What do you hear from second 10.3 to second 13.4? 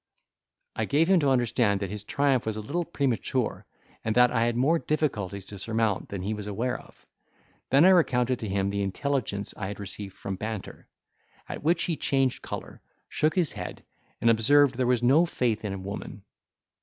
Banter. At which he changed colour, shook